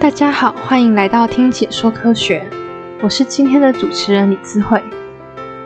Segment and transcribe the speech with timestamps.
[0.00, 2.42] 大家好，欢迎来到听解说科学，
[3.02, 4.82] 我是今天的主持人李智慧。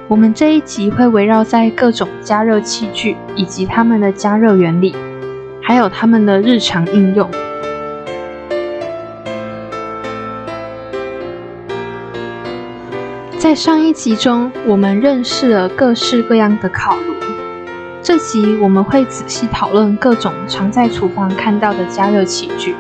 [0.08, 4.92] 我们这一集会围绕在各种加热器具以及它们的加热原理，
[5.62, 7.30] 还有它们的日常应用。
[13.38, 17.14] 在上一集中，我们认识了各式各样的烤炉。
[18.02, 22.74] 这集我们会仔细讨论各种常在厨房看到的加热器具，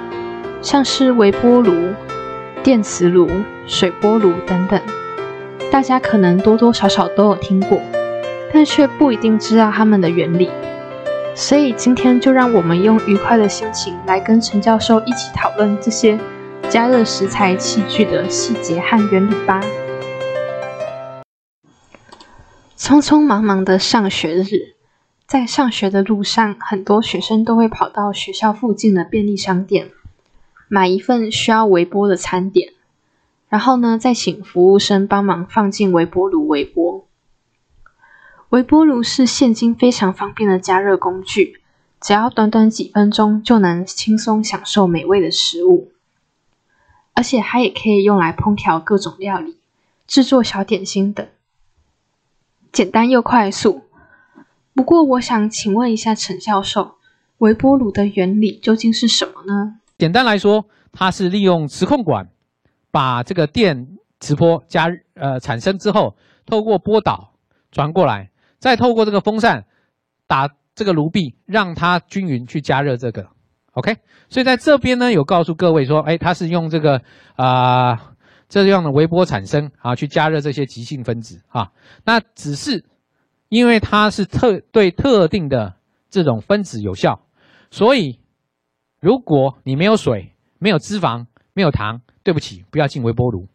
[0.64, 1.92] 像是微波炉、
[2.62, 3.28] 电磁炉、
[3.66, 4.80] 水波炉等等。
[5.70, 7.78] 大家可能多多少少都有听过，
[8.50, 10.48] 但却不一定知道它们的原理。
[11.34, 16.18] 所以今天就让我们用愉快的心情来跟陈教授一起讨论这些
[16.70, 19.60] 加热食材器具的细节和原理吧。
[22.78, 24.74] 匆匆忙忙的上学日，
[25.26, 29.88] 在上学的路上，很多学生都会跑到学校附近的便利商店，
[30.74, 32.72] 买一份需要微波的餐点，
[33.48, 37.06] 然后呢，再请服务生帮忙放进微波炉微波。
[38.48, 41.60] 微波炉是现今非常方便的加热工具，
[42.00, 45.92] 只要短短几分钟就能轻松享受美味的食物，
[47.12, 49.58] 而且它也可以用来烹调各种料理，
[50.08, 51.24] 制作小点心等。
[52.72, 53.82] 简单又快速。
[54.74, 56.96] 不过，我想请问一下陈教授，
[57.38, 59.78] 微波炉的原理究竟是什么呢？
[59.98, 62.28] 简单来说，它是利用磁控管
[62.90, 66.16] 把这个电磁波加呃产生之后，
[66.46, 67.34] 透过波导
[67.70, 69.66] 传过来，再透过这个风扇
[70.26, 73.28] 打这个炉壁，让它均匀去加热这个。
[73.72, 73.96] OK，
[74.28, 77.02] 所以在这边呢，有告诉各位说，哎，它是用这个
[77.36, 78.10] 啊。
[78.46, 81.72] 这样的微波产生啊，去加热这些极性分子啊，
[82.04, 82.84] 那只是
[83.48, 85.74] 因为它是特对特定的
[86.08, 87.20] 这种分子有效，
[87.70, 88.20] 所以
[89.04, 93.46] 如果你没有水、没有脂肪、没有糖，对不起，不要进微波炉。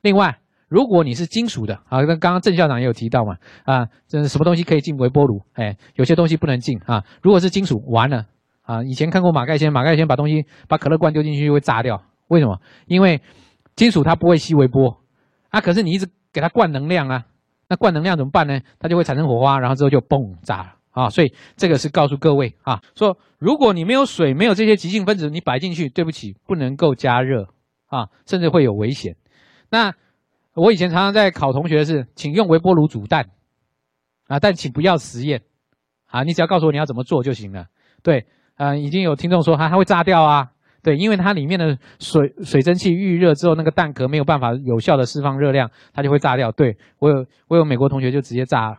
[0.00, 5.40] 另外，如果你是金属的啊，那刚刚郑校长也有提到嘛啊，这什么东西可以进微波炉？
[5.52, 7.04] 哎，有些东西不能进啊。
[7.22, 8.26] 如果是金属，完了
[8.62, 8.82] 啊。
[8.82, 12.60] 以前看过马盖先，马盖先把东西把可乐罐丢进去就会炸掉，为什么？
[12.88, 13.20] 因为
[13.76, 15.00] 金属它不会吸微波，
[15.50, 17.24] 啊，可是你一直给它灌能量啊，
[17.68, 18.60] 那灌能量怎么办呢？
[18.80, 21.08] 它就会产生火花，然后之后就嘣炸了啊！
[21.08, 27.48] 所以这个是告诉各位啊，说如果你没有水，没有这些极性分子，你摆进去，对不起，不能够加热
[27.86, 29.16] 啊，甚至会有危险。
[29.70, 29.94] 那
[30.54, 33.30] 我以前常常在考同学的是，请用微波炉煮蛋
[34.26, 35.42] 啊，但请不要实验
[36.06, 37.66] 啊，你只要告诉我你要怎么做就行了。
[38.02, 38.26] 对，
[38.56, 40.50] 呃，已经有听众说它它会炸掉啊。
[40.82, 46.50] 对，因为它里面的水水蒸气预热之后，那个蛋壳没有办法有效的释放热量，它就会炸掉。
[46.52, 48.78] 对我有我有美国同学就直接炸了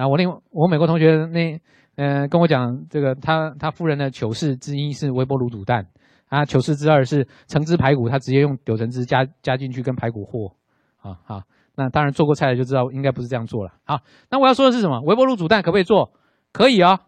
[0.00, 1.60] 了，然后我另我美国同学那
[1.96, 5.86] 嗯跟我讲这个他他夫人的糗事之一是微波炉煮蛋，
[6.28, 10.56] 啊糗事之二是橙汁排骨，他直接用柳橙汁加加进去跟排骨和，
[10.96, 11.42] 啊好，
[11.74, 13.74] 那当然做过菜的就知道应该不是这样做了。
[13.84, 14.00] 好，
[14.30, 15.00] 那我要说的是什么？
[15.02, 16.12] 微波炉煮蛋可不可以做？
[16.52, 17.00] 可以哦，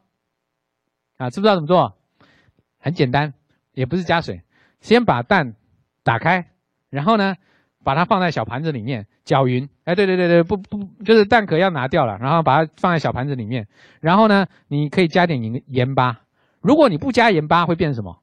[1.16, 1.94] 啊知不知道怎么做？
[2.78, 3.32] 很简单。
[3.74, 4.42] 也不是加水，
[4.82, 5.54] 先把蛋
[6.04, 6.50] 打开，
[6.90, 7.36] 然后呢，
[7.82, 9.68] 把它放在小盘子里面搅匀。
[9.84, 13.66] 哎，对对对对，不不，就是蛋壳要拿掉了，然后把它放在小盘子里面。
[14.00, 16.20] 然后呢，你可以加点盐盐巴。
[16.60, 18.18] 如果你不加盐巴，会变成什么？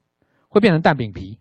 [0.47, 1.37] 会变成蛋饼皮，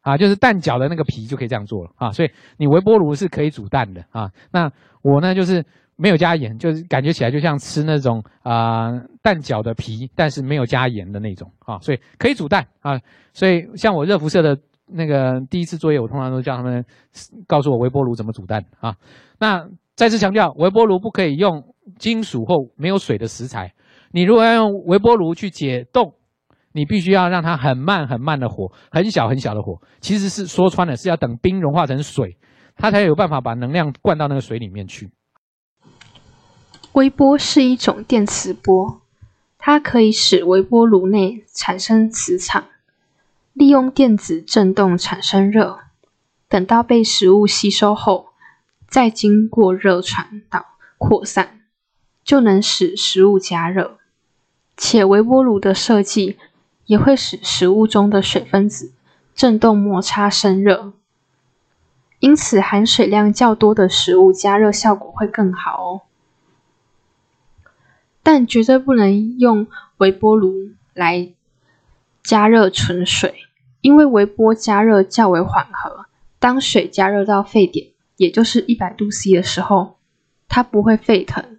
[0.00, 2.12] 啊，就是蛋饺的那个皮就可以这样做了啊。
[2.12, 4.30] 所以你微波炉是可以煮蛋的啊。
[4.50, 4.72] 那
[5.02, 5.64] 我呢，就是。
[5.98, 8.92] 没有加盐，就是感觉起来就像吃那种啊
[9.22, 13.00] 蛋饺的皮，但是没有加盐的那种啊，所以可以煮蛋啊。
[13.32, 16.84] 所以像我热辐射的那个第一次作业，我通常都叫他们
[17.46, 18.96] 告诉我微波炉怎么煮蛋啊。
[19.38, 23.74] 那再次强调，微波炉不可以用金属或没有水的食材。
[24.12, 26.14] 你如果要用微波炉去解冻，
[26.72, 32.36] 你必须要让它很慢很慢的火，很小很小的火，其实是说穿了是要等冰融化成水，
[32.76, 35.10] 它才有办法把能量灌到那个水里面去。
[36.92, 39.00] 微波是一种电磁波，
[39.58, 42.64] 它可以使微波炉内产生磁场，
[43.56, 45.78] 利用电子振动产生热。
[46.46, 48.26] 等到被食物吸收后，
[48.86, 50.66] 再经过热传导
[50.98, 51.62] 扩散，
[52.22, 53.96] 就能使食物加热。
[54.76, 56.36] 且微波炉的设计
[56.84, 58.92] 也会使食物中的水分子
[59.34, 60.92] 振动摩擦生热，
[62.20, 66.02] 因此含水量较多的食物加热效果会更好哦。
[68.22, 69.66] 但绝对不能用
[69.96, 71.32] 微波炉来
[72.22, 73.45] 加热纯水，
[73.86, 76.06] 因为微波加热较为缓和。
[76.40, 79.98] 当水加热到沸点，也就是一百度 C 的时候，
[80.48, 81.58] 它不会沸腾。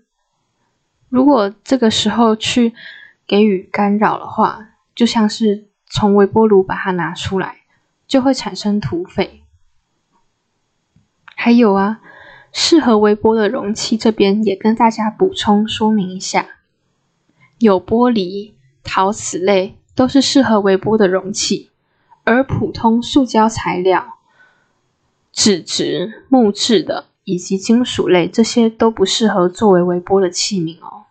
[1.08, 2.74] 如果这个时候去
[3.26, 7.60] 给予干扰的话，就像是从微波炉把它拿出来，
[8.10, 9.44] 就会产生土沸。
[11.34, 12.02] 还有啊，
[12.52, 16.46] 适合微波的容器这边也跟大家补充说明一下，
[17.60, 18.52] 有玻璃、
[18.84, 21.72] 陶瓷类都是适合微波的容器，
[22.28, 24.18] 而普通塑胶材料、
[25.32, 31.06] 纸质、木质的以及金属类这些都不适合作为微波的器皿哦。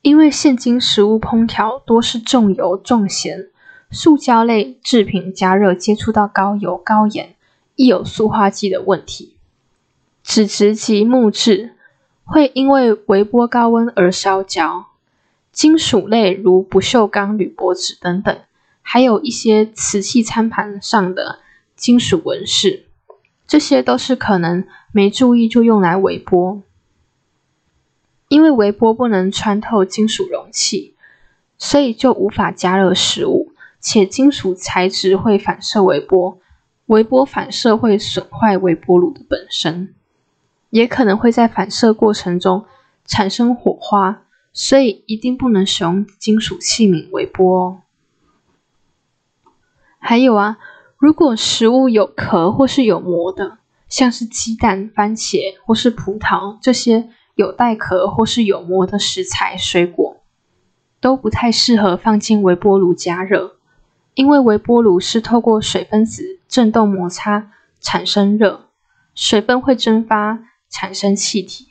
[0.00, 3.50] 因为现今食物烹调多是重油重咸，
[3.90, 7.34] 塑胶类制品加热接触到高油高盐，
[7.76, 9.36] 易有塑化剂的问题。
[10.22, 11.74] 纸质及木质
[12.24, 14.86] 会因为微波高温而烧焦，
[15.52, 18.38] 金属类如不锈钢、铝箔纸等等，
[18.82, 21.40] 还有一些瓷器餐盘上的
[21.76, 22.86] 金属纹饰，
[23.46, 26.62] 这些都是可能没注意就用来微波。
[28.28, 30.94] 因为微波不能穿透金属容器，
[31.58, 36.38] 所以就无法加热食物，且金属材质会反射微波，
[36.86, 39.94] 微波反射会损坏微波炉的本身，
[40.70, 42.66] 也可能会在反射过程中
[43.04, 44.22] 产生火花，
[44.52, 47.80] 所以一定不能使用金属器皿微波哦。
[50.00, 50.58] 还有啊，
[50.98, 53.58] 如果食物有壳或是有膜的，
[53.88, 57.10] 像是鸡蛋、番茄或是葡萄这些。
[57.36, 60.18] 有带壳或是有膜的食材、水果
[61.00, 63.56] 都不太适合放进微波炉加热，
[64.12, 67.50] 因为微波炉是透过水分子振动摩擦
[67.80, 68.68] 产生热，
[69.14, 71.68] 水分会蒸发产生气体，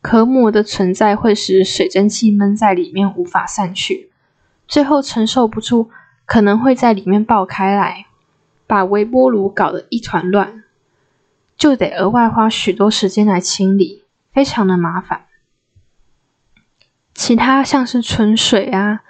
[0.00, 4.10] 壳膜的存在会使水蒸气闷在里面无法散去，
[4.66, 5.90] 最后承受不住，
[6.30, 8.06] 可能会在里面爆开来，
[8.68, 10.62] 把微波炉搞得一团乱，
[11.56, 14.04] 就得额外花许多时间来清理。
[14.32, 15.22] 非常的麻烦。
[17.12, 19.00] 其他像是纯水啊、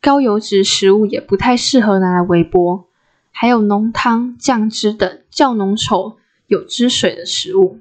[0.00, 2.88] 高油脂食物也不太适合拿来微波，
[3.30, 6.16] 还有浓汤、酱汁等较浓稠、
[6.48, 7.78] 有汁水的食物，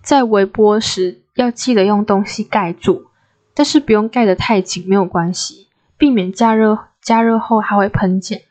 [0.00, 3.06] 在微波时要记得用东西盖住，
[3.54, 5.66] 但是不用盖得太紧，没有关系，
[5.98, 8.42] 避免加热加热后还会喷溅。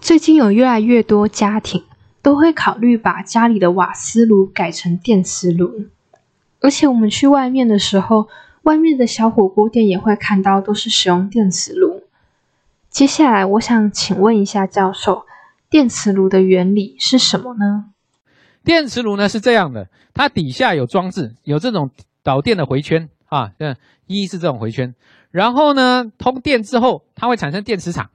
[0.00, 1.84] 最近有越来越多家庭。
[2.20, 5.86] 都会考虑把家里的瓦斯炉改成电磁炉，
[6.60, 8.28] 而且我们去外面的时候，
[8.62, 12.02] 外面的小火锅店也会看到都是使用电磁炉。
[12.90, 15.24] 接下来，我想请问一下教授，
[15.70, 17.86] 电磁炉的原理是什么呢？
[18.64, 21.90] 电磁炉呢是这样的，它底下有装置，有这种
[22.22, 23.76] 导电的回圈啊，嗯，
[24.06, 24.94] 一是这种回圈，
[25.30, 28.10] 然后呢，通电之后，它会产生电磁场。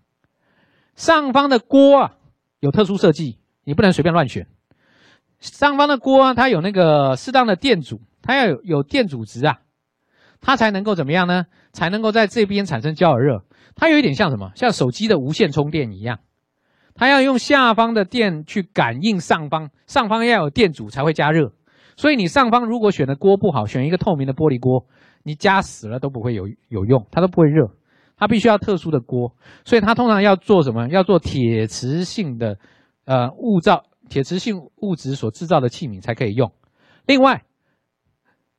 [0.95, 2.15] 上方的锅啊，
[2.59, 3.39] 有特殊设计。
[3.65, 4.47] 你不能随便乱选。
[5.39, 9.59] 上方的锅啊，它有那个适当的电阻，它要有有电阻值啊，
[10.41, 11.45] 它才能够怎么样呢？
[11.71, 13.43] 才能够在这边产生焦耳热。
[13.75, 14.51] 它有一点像什么？
[14.55, 16.19] 像手机的无线充电一样，
[16.93, 21.53] 它要用下方的电去感应上方，上方要有电阻才会加热。
[21.95, 24.85] 所以你上方如果选的锅不好，选一个透明的玻璃锅，
[25.23, 27.71] 你加死了都不会有有用，它都不会热。
[28.15, 29.35] 它必须要特殊的锅，
[29.65, 30.87] 所以它通常要做什么？
[30.89, 32.57] 要做铁磁性的。
[33.05, 36.53] 呃，物造铁磁性物质所制造的器皿才可以用。
[37.05, 37.43] 另外，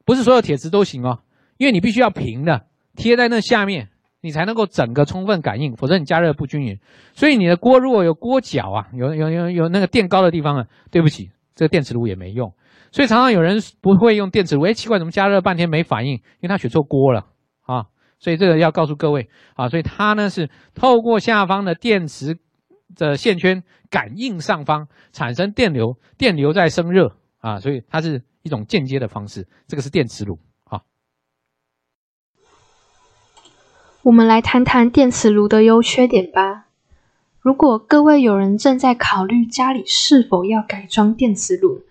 [0.04, 1.20] 不是所有铁磁都行哦，
[1.56, 3.88] 因为你必须要平的贴在那下面，
[4.20, 6.78] 你才能够整个充分感应，否则你加热不均匀。
[7.14, 12.52] 所以你的锅如果有锅角啊，有有有有那个垫高的地方啊，对不起，这个电磁炉也没用。
[12.94, 16.12] 所以常常有人不会用电磁炉，哎，奇怪，怎么加热半天没反应？
[16.12, 17.26] 因为他选错锅了
[17.62, 17.86] 啊。
[18.20, 22.38] 所以这个要告诉各位啊，所以它呢是透过下方的电磁。
[22.96, 29.48] 的线圈感应上方产生电流，电流在生热啊，所以它是一种间接的方式。
[29.66, 30.82] 这个是电磁炉啊。
[34.04, 36.66] 我们来谈谈电磁炉的优缺点吧。
[37.40, 41.82] 如果各位有人正在考虑家里是否要改装电磁炉，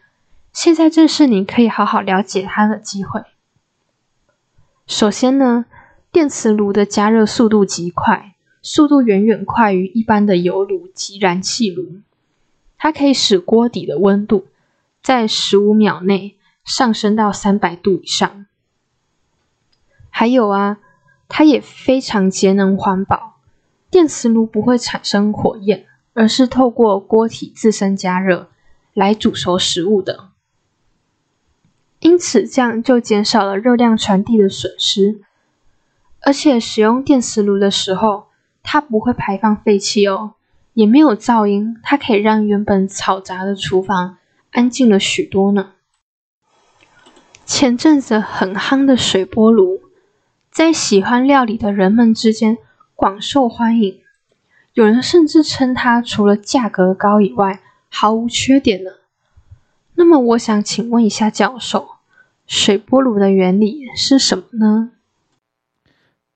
[0.53, 3.23] 现在正是你可以好好了解它的机会。
[4.87, 5.65] 首先呢，
[6.11, 8.29] 电磁炉的加热速度极快。
[8.65, 11.99] 速度远远快于一般的油炉及燃气炉，
[12.77, 14.47] 它可以使锅底的温度
[15.01, 18.45] 在十五秒内上升到三百度以上。
[20.09, 20.77] 还有啊，
[21.27, 23.41] 它也非常节能环保。
[23.89, 28.47] 电磁炉不会产生火焰，而是透过锅体自身加热
[28.93, 30.29] 来煮熟食物的，
[32.03, 35.21] 因此这样就减少了热量传递的损失。
[36.19, 38.25] 而且使用电磁炉的时候，
[38.61, 40.33] 它不会排放废气哦，
[40.73, 44.17] 也没有噪音，它可以让原本嘈杂的厨房
[44.51, 45.71] 安静了许多呢。
[47.45, 49.81] 前阵子很夯的水波炉，
[50.51, 52.57] 在喜欢料理的人们之间
[52.95, 54.01] 广受欢迎，
[54.73, 58.91] 有人甚至称它除了价格高以外毫无缺点呢。
[59.95, 61.92] 那么，我想请问一下教授，
[62.47, 64.91] 水波炉的原理是什么呢？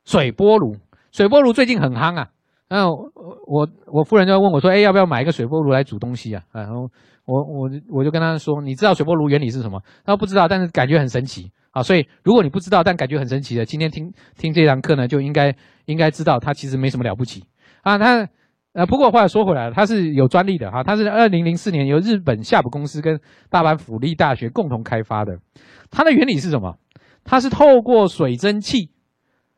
[0.05, 0.77] 水波炉，
[1.11, 2.29] 水波炉最近很夯啊。
[2.69, 3.11] 那我
[3.45, 6.89] 我我夫人就问我说：“哎，要不要买一个水波炉来煮东西啊？”然后
[7.25, 17.45] 我我我就跟他说：“你知道水波炉原理是什么？”他说：“不知道，但是感觉很神奇啊。”所以如果你不知道，但感觉很神奇的，今天听听这堂课呢，就应该应该知道它其实没什么了不起
[17.83, 17.97] 啊。
[17.97, 18.27] 它
[18.77, 23.19] 呃，不过话说回来，它是有专利的哈，它是二零零四年由日本夏普公司跟
[23.49, 25.39] 大阪府立大学共同开发的。
[25.89, 26.77] 它的原理是什么？
[27.23, 28.91] 它是透过水蒸气，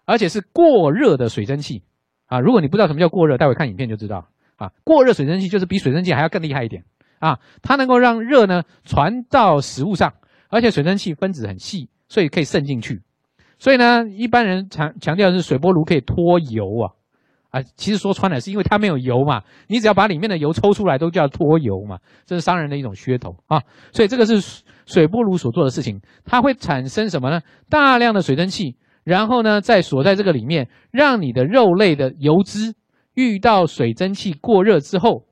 [0.05, 1.83] 而且是过热的水蒸气。
[2.27, 4.29] 啊，如果你不知道什么叫过热，待会看影片就知道。
[4.55, 6.85] 啊，过热水蒸气就是比水蒸气还要更厉害一点。
[7.19, 10.13] 啊，它能够让热呢传到食物上，
[10.47, 13.01] 而且水蒸气分子很细，所以可以渗进去。
[13.57, 16.95] 所以呢，一般人强强调是水波炉可以脱油啊。
[17.49, 23.61] 啊，其实说穿了是因为它没有油嘛，你只要把里面的油抽出来都叫脱油嘛，这是商人的一种噱头啊。
[23.91, 27.41] 所以这个是水波炉所做的事情，它会产生什么呢？
[27.69, 28.77] 大量的水蒸气。
[29.05, 32.75] 然后呢，再锁在这个里面，让你的肉类的油脂
[33.15, 35.25] 遇到水蒸气过热之后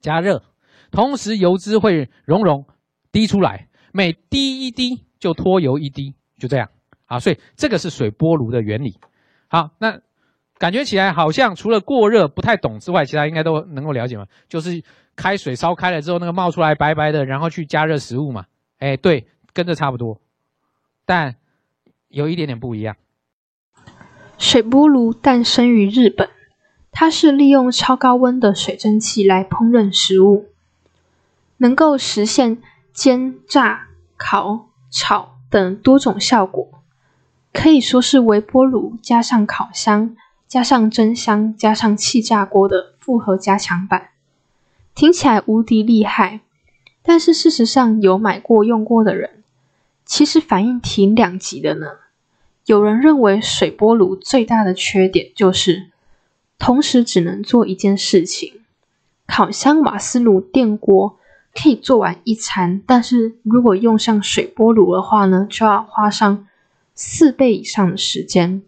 [0.00, 0.42] 加热，
[0.90, 2.66] 同时油脂会熔融
[3.12, 6.68] 滴出来，每滴一滴就脱油一滴，就这样
[7.06, 7.20] 啊。
[7.20, 8.98] 所以这个是水波炉的原理。
[9.46, 10.00] 好，那
[10.60, 14.26] 感觉起来好像除了过热不太懂之外，其他应该都能够了解嘛。
[14.48, 14.84] 就是
[15.16, 18.46] 开水烧开了之后，那个冒出来白白的，然后去加热食物嘛。
[18.78, 20.20] 哎，对，跟这差不多，
[21.04, 21.34] 但。
[22.12, 22.96] 有一点点不一样。
[24.36, 26.28] 水波炉诞生于日本，
[26.90, 30.48] 它是利用超高温的水蒸气来烹饪食物，
[31.58, 32.60] 能够实现
[32.92, 33.86] 煎、炸、
[34.16, 36.82] 烤、炒等多种效果，
[37.52, 40.16] 可以说是微波炉加上烤箱
[40.50, 44.08] 加上蒸箱加上气炸锅的复合加强版。
[44.96, 46.40] 听起来无敌厉害，
[47.02, 49.44] 但是事实上有买过用过的人。
[50.04, 51.86] 其实反应挺两极的呢。
[52.66, 55.90] 有人认为水波炉最大的缺点就是
[56.58, 58.54] 同时只能做一件事情。
[59.28, 61.16] 烤箱、瓦斯炉、电锅
[61.54, 66.48] 可以做完一餐，但是如果用上水波炉的话呢，就要花上
[66.96, 68.62] 四倍以上的时间，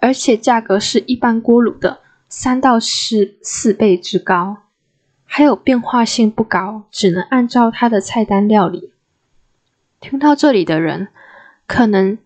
[0.00, 4.58] 而且价格是一般锅炉的三到四四倍之高，
[5.24, 8.92] 还有变化性不高，只能按照它的菜单料理。
[10.00, 11.08] 听到这里的人，
[11.66, 12.18] 可能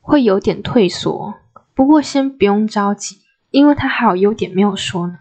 [0.00, 1.34] 会有点退缩。
[1.74, 3.20] 不过先不用着急，
[3.50, 5.20] 因为它还有优点没有说呢。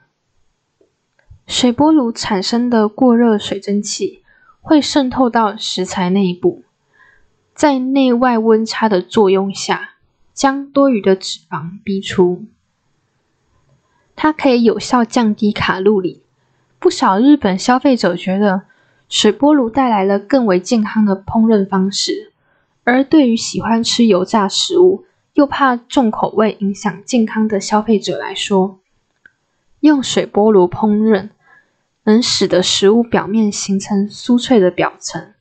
[1.46, 4.24] 水波炉产生的过热水蒸气
[4.60, 6.64] 会渗透到食材内部，
[7.54, 9.92] 在内外温差的作用下，
[10.38, 12.46] 将多余的脂肪逼出。
[14.16, 16.24] 它可以有效降低卡路里。
[16.80, 18.62] 不少日本消费者觉得。
[19.10, 22.34] 水波炉带来了更为健康的烹饪方式，
[22.84, 28.82] 而对于喜欢吃油炸食物又怕重口味影响健康的消费者来说，
[29.80, 31.30] 用水波炉烹饪
[32.04, 35.32] 能使得食物表面形成酥脆的表层，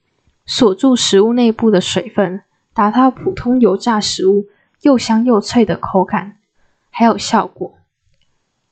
[0.47, 4.47] 锁住食物内部的水分，达到普通油炸食物
[4.83, 6.39] 又香又脆的口感，
[6.91, 7.79] 还有效果，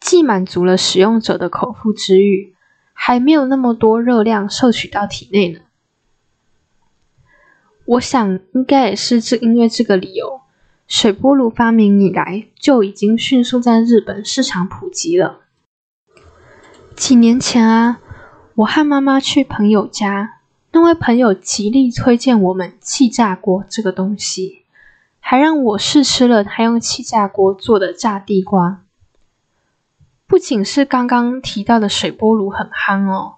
[0.00, 2.54] 既满足了使用者的口腹之欲。
[2.96, 5.58] 还没有那么多热量摄取到体内呢。
[7.86, 10.42] 我想应该也是这因为这个理由，
[10.86, 15.40] 水波炉发明以来就已经迅速在日本市场普及了。
[16.94, 18.00] 几年前啊，
[18.54, 20.38] 我和妈妈去朋友家，
[20.70, 24.63] 那位朋友极力推荐我们气炸锅这个东西，
[25.26, 28.82] 还让我试吃了他用气炸锅做的炸地瓜。
[30.26, 33.36] 不仅是刚刚提到的水波炉很夯哦，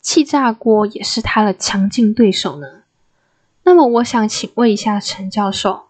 [0.00, 2.82] 气炸锅也是它的强劲对手呢。
[3.62, 5.84] 那么我想请问一下陈教授，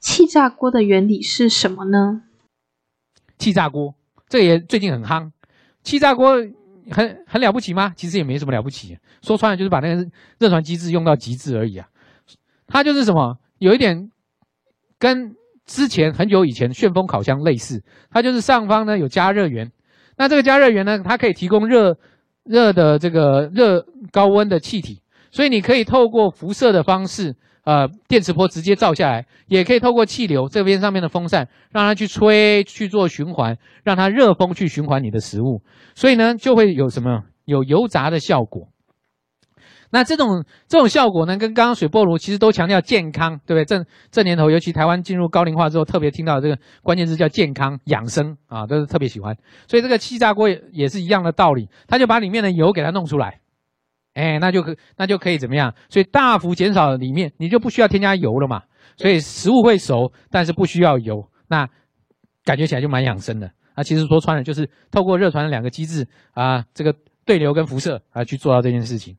[0.00, 2.22] 气炸锅的原理是什么呢？
[3.38, 3.94] 气炸锅
[4.28, 5.30] 这也最近很夯，
[5.84, 6.34] 气炸锅
[6.90, 7.94] 很很了不起吗？
[7.96, 10.10] 其实也没什么了不起，说穿了就是把那个
[10.40, 11.88] 热传机制用到极致而已啊。
[12.66, 14.10] 它就是什么，有一点
[15.02, 15.34] 跟。
[15.64, 19.70] 之前很久以前，旋风烤箱类似，它就是上方呢有加热源，
[20.18, 21.96] 那这个加热源呢，它可以提供热
[22.42, 35.62] 热的这个热高温的气体，所以你可以透过辐射的方式，呃，电磁波直接照下来，也可以透过气流这边上面的风扇，让它去吹去做循环，让它热风去循环你的食物，
[35.94, 38.66] 所以呢就会有什么有油炸的效果。
[39.94, 43.64] 那这种这种效果呢，跟刚刚水波炉其实都强调健康，对不对？
[43.66, 49.36] 这这年头，尤其台湾进入高龄化之后，特别听到这个关键字叫健康养生啊，都是特别喜欢。
[49.68, 53.40] 所以这个气炸锅也也是一样的道理，它就把里面的油给它弄出来，
[54.14, 55.74] 哎，那就可那就可以怎么样？
[55.90, 58.62] 所以大幅减少里面，你就不需要添加油了嘛。
[58.96, 61.68] 所以食物会熟，但是不需要油，那
[62.44, 63.50] 感觉起来就蛮养生的。
[63.76, 66.94] 那其实说穿了，就是透过热传的两个机制啊，这个
[67.26, 69.16] 对流跟辐射啊，去做到这件事情。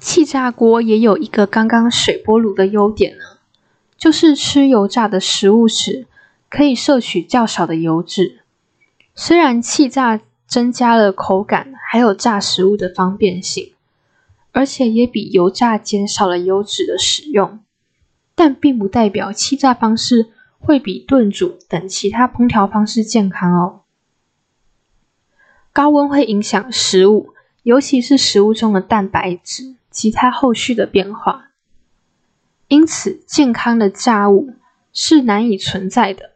[0.00, 3.24] 气炸锅也有一个刚刚水波炉的优点呢，
[3.96, 6.06] 就是吃油炸的食物时
[6.48, 8.40] 可以摄取较少的油脂。
[9.14, 13.72] 虽然气炸增加了口感，还有炸食物的方便性，
[14.52, 17.58] 而且也比油炸减少了油脂的使用，
[18.36, 20.28] 但并不代表气炸方式
[20.60, 23.80] 会比炖煮等其他烹调方式健康哦。
[25.72, 29.74] 高温会影响食物，尤其是食物中的蛋白质。
[29.98, 31.48] 其他后续的变化，
[32.68, 34.54] 因此健康的炸物
[34.92, 36.34] 是难以存在的。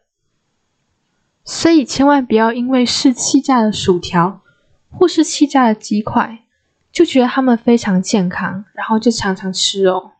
[1.45, 4.41] 所以千万不要因为是气炸的薯条
[4.89, 6.43] 或是气炸的鸡块，
[6.91, 10.11] 就觉得它们非常健康，然后就常常吃哦。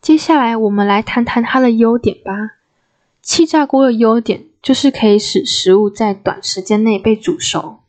[0.00, 2.56] 接下来我们来谈谈它的优点吧。
[3.20, 7.80] 气炸锅的优点就是可以使食物在短时间内被煮熟，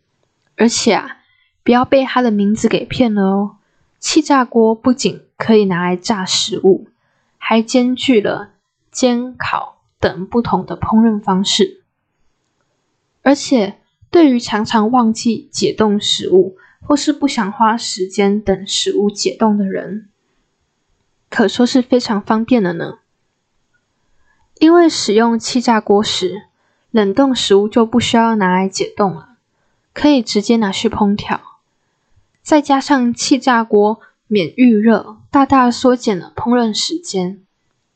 [0.58, 1.17] 而且啊。
[1.68, 3.58] 不要被它的名字给骗了哦！
[4.00, 6.88] 气炸锅不仅可以拿来炸食物，
[7.38, 8.52] 还兼具了
[8.90, 11.84] 煎、烤等不同的烹饪方式。
[13.22, 20.08] 而且，对于常常忘记解冻食物，或是不想花时间等食物解冻的人，
[21.30, 23.00] 可说是非常方便的呢。
[24.62, 26.44] 因为使用气炸锅时，
[26.92, 29.36] 冷冻食物就不需要拿来解冻了，
[29.94, 31.42] 可以直接拿去烹调。
[32.48, 37.44] 再加上气炸锅免预热，大大缩减了烹饪时间，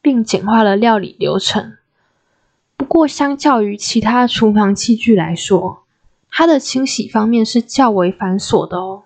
[0.01, 1.77] 并简化了料理流程。
[2.75, 5.85] 不过，相较于其他厨房器具来说，
[6.29, 9.03] 它的清洗方面是较为繁琐的哦。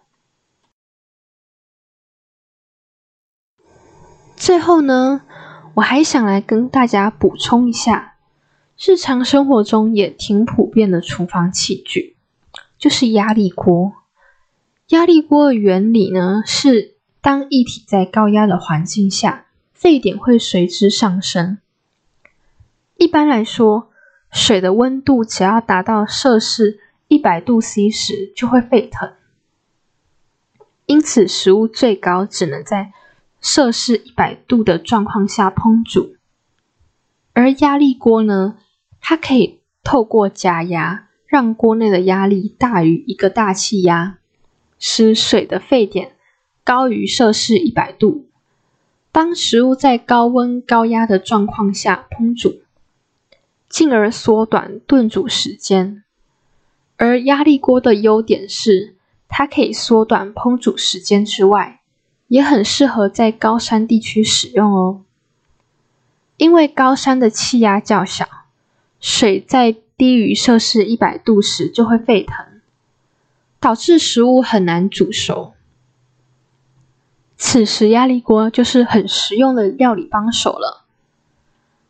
[4.35, 5.21] 最后呢，
[5.75, 8.15] 我还想来跟大家补充一下，
[8.83, 12.15] 日常生活中也挺普遍的厨房器具，
[12.79, 13.93] 就是压力锅。
[14.89, 21.57] 压力锅的原理呢，是当液体在高压的环境下，沸点会随之上升。
[22.97, 23.89] 一般来说，
[24.31, 29.13] 水的温度只要达到摄氏一百度 C 时就会沸腾，
[30.85, 32.93] 因此食物最高只能在
[33.41, 36.15] 摄氏一百度的状况下烹煮。
[37.33, 38.57] 而压力锅呢，
[39.01, 44.19] 它可以透过加压，让锅内的压力大于一个大气压。
[44.87, 46.11] 使水的沸点
[46.63, 48.27] 高于摄氏一百度，
[49.11, 52.61] 当食物在高温高压的状况下烹煮，
[53.67, 56.03] 进而缩短炖煮时间。
[56.97, 58.93] 而压力锅的优点是，
[59.27, 61.81] 它可以缩短烹煮时间之外，
[62.27, 65.01] 也很适合在高山地区使用哦。
[66.37, 68.27] 因为高山的气压较小，
[69.01, 72.54] 水在低于摄氏一百度时就会沸腾。
[73.65, 75.55] 导致食物很难煮熟，
[77.35, 80.85] 此时压力锅就是很实用的料理帮手了。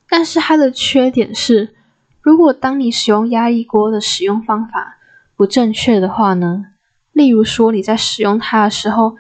[0.08, 1.76] 但是它的缺点是，
[2.22, 5.00] 如果当你使用压力锅的使用方法
[5.36, 6.68] 不正确的话呢，
[7.12, 9.18] 例如说你在使用它的时候，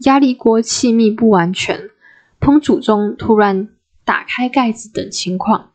[0.00, 1.88] 压力锅气密不完全，
[2.38, 3.70] 烹煮中突然
[4.04, 5.70] 打开盖子等情况，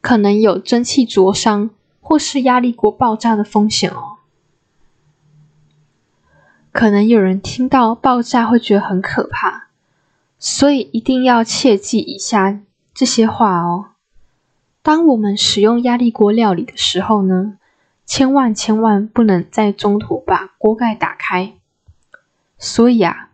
[0.00, 1.70] 可能有蒸汽灼伤
[2.00, 4.09] 或是压力锅爆炸的风险哦。
[6.72, 9.68] 可能有人听到爆炸会觉得很可怕，
[10.38, 12.60] 所以一定要切记以下
[12.94, 13.86] 这些话哦。
[14.82, 17.58] 当我们使用压力锅料理的时候呢，
[18.06, 21.52] 千万千万不能在中途把锅盖打开。
[22.56, 23.30] 所以啊，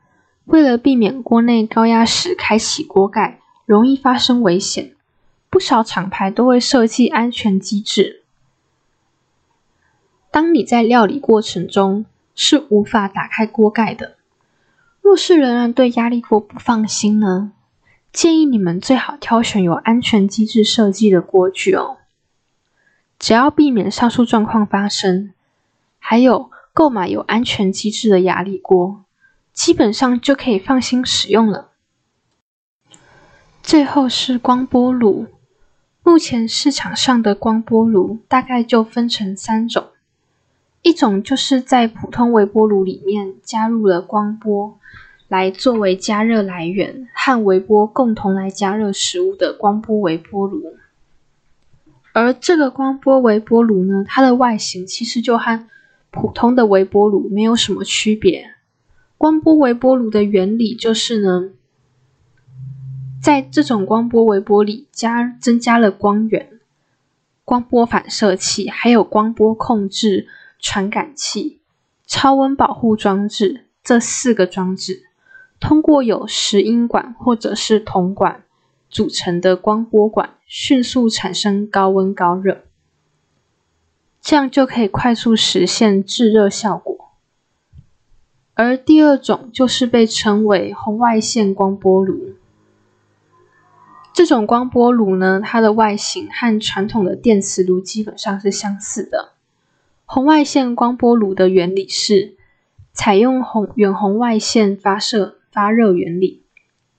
[0.47, 4.95] 为了避免锅内高压时开启锅盖容易发生危险，
[5.51, 8.23] 不少厂牌都会设计安全机制。
[10.31, 14.15] 当你在料理过程中，是无法打开锅盖的。
[15.01, 17.53] 若是仍然对压力锅不放心呢，
[18.13, 21.97] 建议你们最好挑选有安全机制设计的锅具哦。
[23.19, 25.33] 只要避免上述状况发生，
[25.99, 29.05] 还有购买有安全机制的压力锅，
[29.53, 31.71] 基本上就可以放心使用了。
[33.63, 35.27] 最后是光波炉，
[36.03, 39.87] 目前市场上的光波炉大概就分成三种。
[40.87, 44.79] 一种就是在普通微波炉里面加入了光波，
[45.27, 50.77] 来作为加热来源，和微波共同来加热食物的光波微波炉。
[52.13, 55.67] 而这个光波微波炉呢，它的外形其实就和
[56.13, 58.53] 普通的微波炉没有什么区别。
[59.19, 61.51] 光波微波炉的原理就是呢，
[63.21, 66.61] 在这种光波微波里加增加了光源、
[67.45, 70.29] 光波反射器，还有光波控制。
[70.59, 71.61] 传感器、
[72.07, 75.05] 超温保护装置这四个装置，
[75.61, 78.45] 通过有石英管或者是铜管
[78.89, 82.63] 组成的光波管，迅速产生高温高热，
[84.21, 86.97] 这样就可以快速实现制热效果。
[88.55, 92.35] 而第二种就是被称为红外线光波炉，
[94.15, 99.35] 这种光波炉呢，它的外形和传统的电磁炉基本上是相似的。
[100.09, 102.37] 红外线光波炉的原理是
[102.93, 106.45] 采用红远红外线发射发热原理，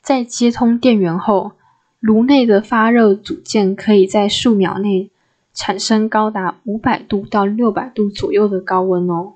[0.02, 1.54] 在接通电源后，
[2.02, 5.10] 炉内的发热组件可以在数秒内
[5.54, 9.36] 产生高达五百度到六百度左右的高温哦。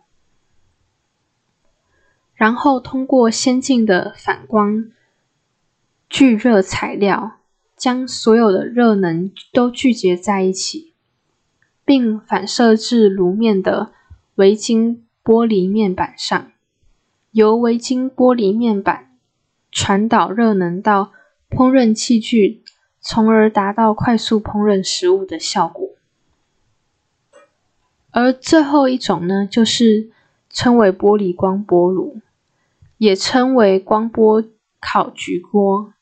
[2.36, 4.92] 然后通过先进的反光
[6.10, 7.38] 聚热材料，
[7.78, 10.91] 将所有的热能都聚集在一起。
[11.84, 13.92] 并反射至炉面的
[14.36, 16.52] 围晶玻璃面板上，
[17.32, 19.18] 由围晶玻璃面板
[19.72, 21.12] 传导热能到
[21.50, 22.64] 烹饪器具，
[23.00, 25.90] 从而达到快速烹饪食物的效果。
[28.12, 30.10] 而最后一种呢，就是
[30.50, 32.20] 称为玻璃光波炉，
[32.98, 34.44] 也称为光波
[34.80, 35.94] 烤焗锅，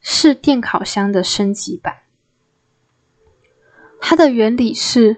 [0.00, 2.05] 是电烤箱的升级版。
[4.08, 5.16] 它的原理是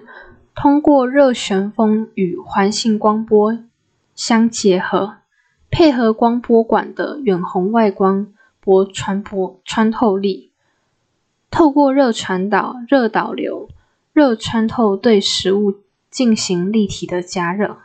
[0.55, 3.59] 通过热旋风与环形光波
[4.15, 5.17] 相结合，
[5.69, 10.53] 配合光波管的远红外光波传播穿透力，
[11.51, 13.69] 透过热传导、热导流、
[14.11, 15.75] 热穿透对食物
[16.09, 17.77] 进行立体的加热。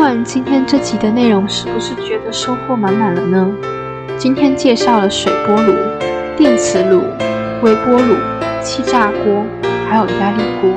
[0.00, 3.46] 完今天这集的内容，是不是觉得收获满满了呢？
[4.16, 5.74] 今天介绍了水波炉、
[6.38, 7.02] 电磁炉、
[7.62, 8.16] 微波炉、
[8.62, 9.44] 气炸锅，
[9.88, 10.70] 还有压力锅。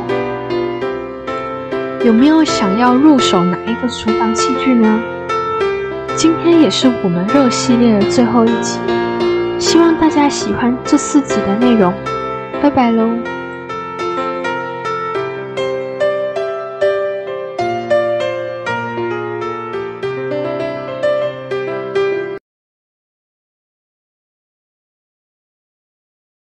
[2.06, 5.00] 有没有想要入手哪一个厨房器具呢？
[6.16, 8.78] 今天也是我们热系列的最后一集，
[9.58, 11.94] 希望大家喜欢这四集的内容。
[12.62, 13.10] 拜拜喽！